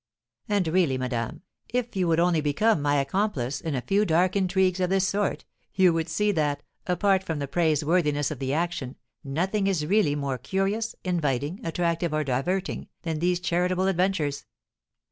[0.49, 4.79] And, really, madame, if you would only become my accomplice in a few dark intrigues
[4.79, 9.67] of this sort, you would see that, apart from the praiseworthiness of the action, nothing
[9.67, 14.45] is really more curious, inviting, attractive, or diverting, than these charitable adventures.